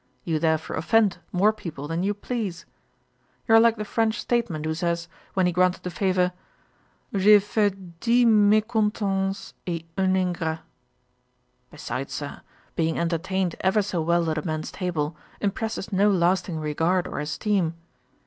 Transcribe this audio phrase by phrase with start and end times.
[0.23, 2.65] You therefore offend more people than you please.
[3.47, 6.31] You are like the French statesman, who said, when he granted a favour,
[7.15, 10.61] 'J' ai fait dix mecontents et un ingrat.'
[11.69, 12.41] Besides, Sir,
[12.75, 17.75] being entertained ever so well at a man's table, impresses no lasting regard or esteem.